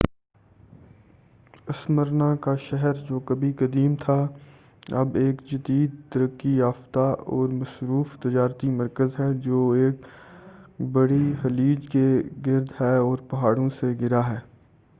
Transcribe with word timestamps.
Smyrna 1.69 2.29
کا 2.35 2.55
شہر 2.59 2.93
جو 3.09 3.19
کبھی 3.25 3.51
قدیم 3.57 3.95
تھا 3.95 4.15
اب 4.93 5.15
ایک 5.15 5.41
جدید 5.45 5.91
ترقّی 6.09 6.55
یافتہ 6.55 7.05
اور 7.27 7.49
مصروف 7.59 8.17
تجارتی 8.19 8.69
مرکز 8.71 9.19
ہے 9.19 9.31
جو 9.41 9.59
ایک 9.73 10.07
بڑی 10.93 11.21
خلیج 11.41 11.87
کے 11.89 12.07
گرد 12.45 12.71
ہے 12.81 12.95
اور 12.97 13.17
پہاڑوں 13.29 13.69
سے 13.71 13.93
گھرا 13.99 14.27
ہے 14.27 14.39